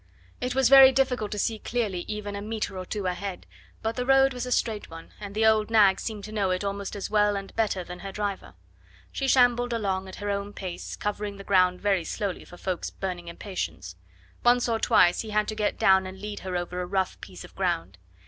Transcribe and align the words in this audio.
It 0.41 0.55
was 0.55 0.67
very 0.67 0.91
difficult 0.91 1.31
to 1.31 1.37
see 1.37 1.59
clearly 1.59 2.05
even 2.07 2.35
a 2.35 2.41
metre 2.41 2.75
or 2.75 2.87
two 2.87 3.05
ahead, 3.05 3.45
but 3.83 3.95
the 3.95 4.03
road 4.03 4.33
was 4.33 4.47
a 4.47 4.51
straight 4.51 4.89
one, 4.89 5.11
and 5.19 5.35
the 5.35 5.45
old 5.45 5.69
nag 5.69 5.99
seemed 5.99 6.23
to 6.23 6.31
know 6.31 6.49
it 6.49 6.63
almost 6.63 6.95
as 6.95 7.11
well 7.11 7.35
and 7.35 7.55
better 7.55 7.83
than 7.83 7.99
her 7.99 8.11
driver. 8.11 8.55
She 9.11 9.27
shambled 9.27 9.73
along 9.73 10.07
at 10.07 10.15
her 10.15 10.31
own 10.31 10.53
pace, 10.53 10.95
covering 10.95 11.37
the 11.37 11.43
ground 11.43 11.81
very 11.81 12.03
slowly 12.03 12.43
for 12.45 12.57
Ffoulkes's 12.57 12.89
burning 12.89 13.27
impatience. 13.27 13.95
Once 14.43 14.67
or 14.67 14.79
twice 14.79 15.21
he 15.21 15.29
had 15.29 15.47
to 15.49 15.53
get 15.55 15.77
down 15.77 16.07
and 16.07 16.19
lead 16.19 16.39
her 16.39 16.55
over 16.57 16.81
a 16.81 16.87
rough 16.87 17.21
piece 17.21 17.43
of 17.45 17.53
ground. 17.53 17.99